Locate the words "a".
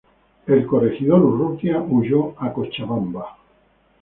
2.39-2.51